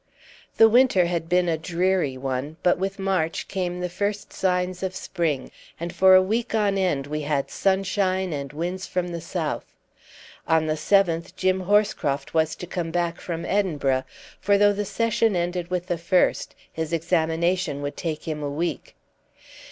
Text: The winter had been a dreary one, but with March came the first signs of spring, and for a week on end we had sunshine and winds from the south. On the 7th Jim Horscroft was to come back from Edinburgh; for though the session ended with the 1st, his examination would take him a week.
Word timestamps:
The 0.57 0.67
winter 0.67 1.05
had 1.05 1.29
been 1.29 1.47
a 1.47 1.59
dreary 1.59 2.17
one, 2.17 2.57
but 2.63 2.79
with 2.79 2.97
March 2.97 3.47
came 3.47 3.79
the 3.81 3.87
first 3.87 4.33
signs 4.33 4.81
of 4.81 4.95
spring, 4.95 5.51
and 5.79 5.93
for 5.93 6.15
a 6.15 6.23
week 6.23 6.55
on 6.55 6.75
end 6.75 7.05
we 7.05 7.21
had 7.21 7.51
sunshine 7.51 8.33
and 8.33 8.51
winds 8.51 8.87
from 8.87 9.09
the 9.09 9.21
south. 9.21 9.75
On 10.47 10.65
the 10.65 10.73
7th 10.73 11.35
Jim 11.35 11.59
Horscroft 11.65 12.33
was 12.33 12.55
to 12.55 12.65
come 12.65 12.89
back 12.89 13.21
from 13.21 13.45
Edinburgh; 13.45 14.05
for 14.39 14.57
though 14.57 14.73
the 14.73 14.85
session 14.85 15.35
ended 15.35 15.69
with 15.69 15.85
the 15.85 15.97
1st, 16.01 16.47
his 16.73 16.93
examination 16.93 17.83
would 17.83 17.95
take 17.95 18.27
him 18.27 18.41
a 18.41 18.49
week. 18.49 18.95